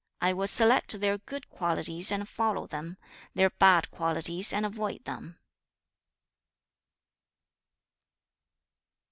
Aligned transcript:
I 0.19 0.33
will 0.33 0.47
select 0.47 0.99
their 0.99 1.19
good 1.19 1.47
qualities 1.47 2.11
and 2.11 2.27
follow 2.27 2.65
them, 2.65 2.97
their 3.35 3.51
bad 3.51 3.91
qualities 3.91 4.51
and 4.51 4.65
avoid 4.65 5.03
them.' 5.05 5.37